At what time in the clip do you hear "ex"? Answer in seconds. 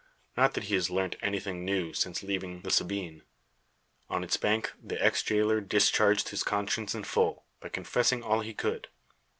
4.99-5.21